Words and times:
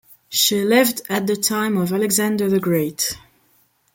She 0.29 0.63
lived 0.63 1.03
at 1.11 1.27
the 1.27 1.35
time 1.35 1.77
of 1.77 1.93
Alexander 1.93 2.49
the 2.49 2.59
Great. 2.59 3.15